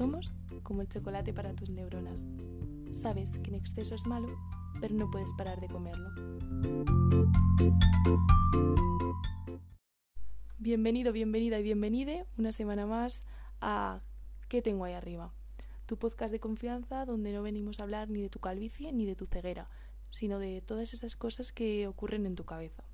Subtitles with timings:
[0.00, 2.26] Somos como el chocolate para tus neuronas.
[2.90, 4.28] Sabes que en exceso es malo,
[4.80, 6.08] pero no puedes parar de comerlo.
[10.56, 13.24] Bienvenido, bienvenida y bienvenide una semana más
[13.60, 13.96] a
[14.48, 15.34] ¿Qué tengo ahí arriba?
[15.84, 19.16] Tu podcast de confianza donde no venimos a hablar ni de tu calvicie ni de
[19.16, 19.68] tu ceguera,
[20.10, 22.84] sino de todas esas cosas que ocurren en tu cabeza.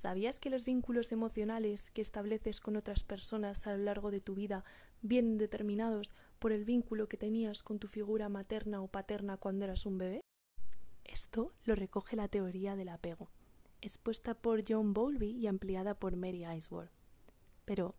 [0.00, 4.34] ¿Sabías que los vínculos emocionales que estableces con otras personas a lo largo de tu
[4.34, 4.64] vida
[5.02, 6.08] vienen determinados
[6.38, 10.22] por el vínculo que tenías con tu figura materna o paterna cuando eras un bebé?
[11.04, 13.28] Esto lo recoge la teoría del apego,
[13.82, 16.92] expuesta por John Bowlby y ampliada por Mary Ainsworth.
[17.66, 17.94] Pero,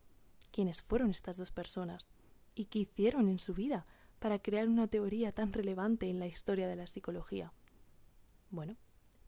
[0.50, 2.08] ¿quiénes fueron estas dos personas?
[2.56, 3.84] ¿Y qué hicieron en su vida
[4.18, 7.52] para crear una teoría tan relevante en la historia de la psicología?
[8.50, 8.76] Bueno,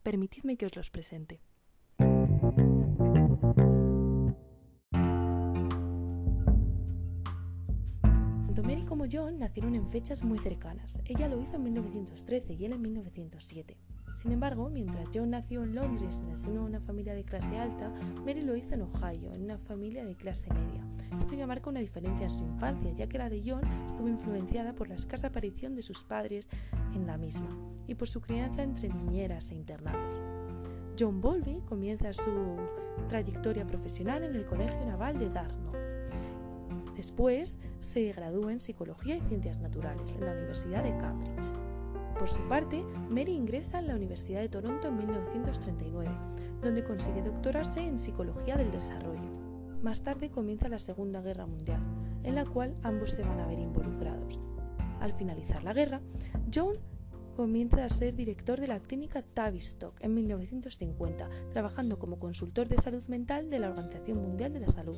[0.02, 1.40] permitidme que os los presente.
[8.64, 10.98] Mary como John nacieron en fechas muy cercanas.
[11.04, 13.76] Ella lo hizo en 1913 y él en 1907.
[14.14, 17.58] Sin embargo, mientras John nació en Londres en el seno de una familia de clase
[17.58, 17.92] alta,
[18.24, 20.82] Mary lo hizo en Ohio, en una familia de clase media.
[21.18, 24.74] Esto ya marca una diferencia en su infancia, ya que la de John estuvo influenciada
[24.74, 26.48] por la escasa aparición de sus padres
[26.94, 27.50] en la misma
[27.86, 30.22] y por su crianza entre niñeras e internados.
[30.98, 32.56] John Bowlby comienza su
[33.08, 35.83] trayectoria profesional en el Colegio Naval de Dartmouth.
[36.96, 41.54] Después se gradúa en Psicología y Ciencias Naturales en la Universidad de Cambridge.
[42.18, 46.10] Por su parte, Mary ingresa en la Universidad de Toronto en 1939,
[46.62, 49.30] donde consigue doctorarse en Psicología del Desarrollo.
[49.82, 51.82] Más tarde comienza la Segunda Guerra Mundial,
[52.22, 54.38] en la cual ambos se van a ver involucrados.
[55.00, 56.00] Al finalizar la guerra,
[56.54, 56.74] John
[57.36, 63.04] comienza a ser director de la clínica Tavistock en 1950, trabajando como consultor de salud
[63.08, 64.96] mental de la Organización Mundial de la Salud.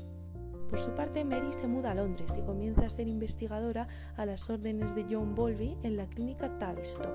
[0.69, 4.51] Por su parte, Mary se muda a Londres y comienza a ser investigadora a las
[4.51, 7.15] órdenes de John Bowlby en la clínica Tavistock.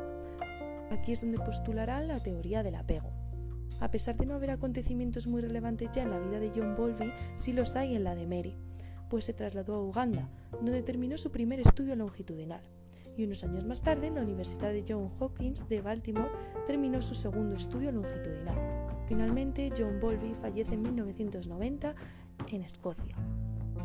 [0.90, 3.12] Aquí es donde postulará la teoría del apego.
[3.80, 7.12] A pesar de no haber acontecimientos muy relevantes ya en la vida de John Bowlby,
[7.36, 8.56] sí los hay en la de Mary,
[9.09, 12.62] pues se trasladó a Uganda, donde terminó su primer estudio longitudinal
[13.18, 16.31] y unos años más tarde en la Universidad de Johns Hopkins de Baltimore
[16.66, 18.56] terminó su segundo estudio longitudinal.
[19.08, 21.96] Finalmente, John Bowlby fallece en 1990
[22.56, 23.16] en Escocia.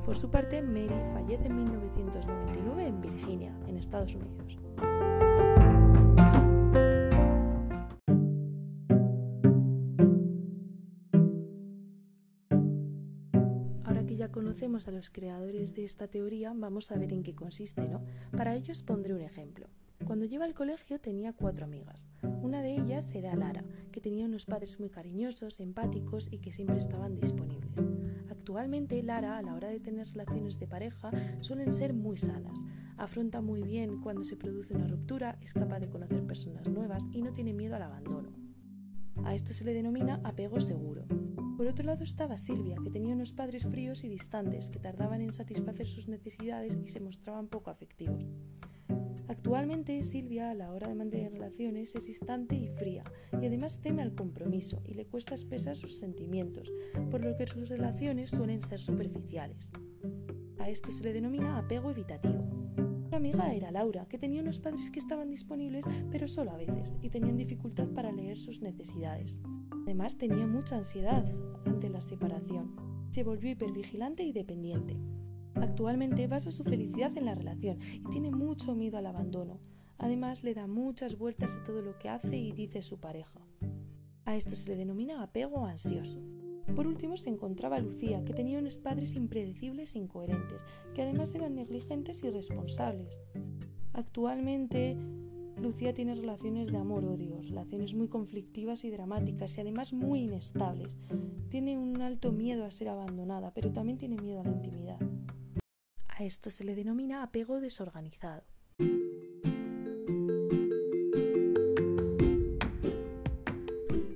[0.04, 4.58] Por su parte, Mary fallece en 1999 en Virginia, en Estados Unidos.
[14.30, 18.02] conocemos a los creadores de esta teoría, vamos a ver en qué consiste, ¿no?
[18.36, 19.66] Para ello os pondré un ejemplo.
[20.04, 22.06] Cuando lleva al colegio tenía cuatro amigas.
[22.42, 26.78] Una de ellas era Lara, que tenía unos padres muy cariñosos, empáticos y que siempre
[26.78, 28.05] estaban disponibles.
[28.46, 32.64] Actualmente Lara, a la hora de tener relaciones de pareja, suelen ser muy sanas.
[32.96, 37.22] Afronta muy bien cuando se produce una ruptura, es capaz de conocer personas nuevas y
[37.22, 38.28] no tiene miedo al abandono.
[39.24, 41.06] A esto se le denomina apego seguro.
[41.56, 45.32] Por otro lado estaba Silvia, que tenía unos padres fríos y distantes, que tardaban en
[45.32, 48.24] satisfacer sus necesidades y se mostraban poco afectivos.
[49.28, 54.02] Actualmente Silvia a la hora de mantener relaciones es distante y fría, y además teme
[54.02, 56.72] al compromiso y le cuesta expresar sus sentimientos,
[57.10, 59.72] por lo que sus relaciones suelen ser superficiales.
[60.58, 62.44] A esto se le denomina apego evitativo.
[63.06, 66.96] Otra amiga era Laura, que tenía unos padres que estaban disponibles, pero solo a veces,
[67.02, 69.38] y tenían dificultad para leer sus necesidades.
[69.84, 71.24] Además tenía mucha ansiedad
[71.64, 72.74] ante la separación.
[73.10, 74.96] Se volvió hipervigilante y dependiente.
[75.60, 79.58] Actualmente basa su felicidad en la relación y tiene mucho miedo al abandono.
[79.98, 83.40] Además le da muchas vueltas a todo lo que hace y dice su pareja.
[84.24, 86.20] A esto se le denomina apego ansioso.
[86.74, 91.54] Por último se encontraba Lucía, que tenía unos padres impredecibles e incoherentes, que además eran
[91.54, 93.18] negligentes y responsables.
[93.92, 94.96] Actualmente
[95.56, 100.98] Lucía tiene relaciones de amor-odio, relaciones muy conflictivas y dramáticas y además muy inestables.
[101.48, 104.98] Tiene un alto miedo a ser abandonada, pero también tiene miedo a la intimidad.
[106.18, 108.42] A esto se le denomina apego desorganizado.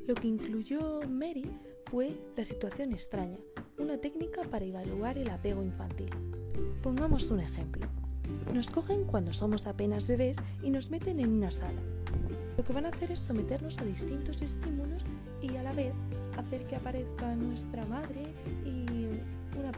[0.06, 1.44] Lo que incluyó Mary
[1.91, 3.37] fue la situación extraña,
[3.76, 6.08] una técnica para evaluar el apego infantil.
[6.82, 7.87] Pongamos un ejemplo.
[8.55, 11.82] Nos cogen cuando somos apenas bebés y nos meten en una sala.
[12.56, 15.05] Lo que van a hacer es someternos a distintos estímulos
[15.43, 15.93] y a la vez
[16.38, 18.23] hacer que aparezca nuestra madre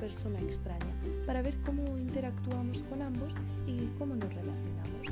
[0.03, 0.93] persona extraña
[1.27, 3.33] para ver cómo interactuamos con ambos
[3.69, 5.07] y cómo nos relacionamos.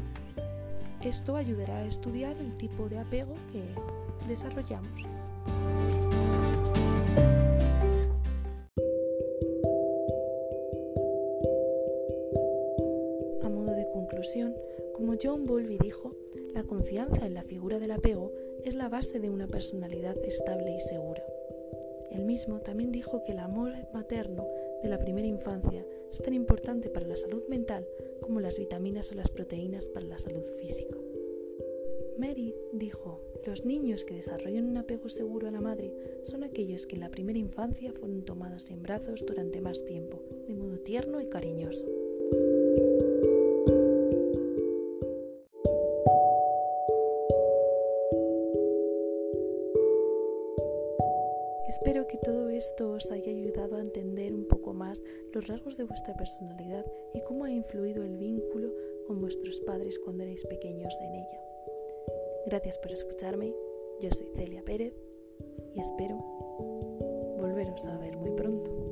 [1.00, 3.62] Esto ayudará a estudiar el tipo de apego que
[4.26, 5.04] desarrollamos.
[13.44, 14.56] A modo de conclusión,
[14.96, 16.16] como John Bowlby dijo,
[16.52, 18.32] la confianza en la figura del apego
[18.64, 21.22] es la base de una personalidad estable y segura.
[22.10, 24.48] Él mismo también dijo que el amor materno
[24.82, 27.86] de la primera infancia es tan importante para la salud mental
[28.20, 30.96] como las vitaminas o las proteínas para la salud física.
[32.18, 36.96] Mary dijo, los niños que desarrollan un apego seguro a la madre son aquellos que
[36.96, 41.26] en la primera infancia fueron tomados en brazos durante más tiempo, de modo tierno y
[41.26, 41.86] cariñoso.
[51.70, 55.00] Espero que todo esto os haya ayudado a entender un poco más
[55.32, 56.84] los rasgos de vuestra personalidad
[57.14, 58.74] y cómo ha influido el vínculo
[59.06, 61.40] con vuestros padres cuando erais pequeños en ella.
[62.46, 63.54] Gracias por escucharme,
[64.00, 64.96] yo soy Celia Pérez
[65.72, 66.16] y espero
[67.38, 68.89] volveros a ver muy pronto.